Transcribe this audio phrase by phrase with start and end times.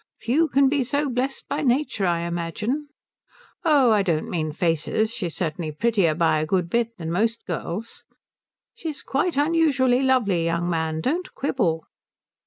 [0.17, 2.87] "Few can be so blest by nature, I imagine."
[3.63, 5.11] "Oh, I don't mean faces.
[5.13, 8.03] She is certainly prettier by a good bit than most girls."
[8.73, 11.01] "She is quite unusually lovely, young man.
[11.01, 11.85] Don't quibble."